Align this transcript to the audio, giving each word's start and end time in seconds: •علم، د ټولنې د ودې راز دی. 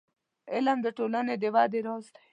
•علم، 0.53 0.77
د 0.85 0.87
ټولنې 0.97 1.35
د 1.41 1.43
ودې 1.55 1.79
راز 1.85 2.05
دی. 2.13 2.21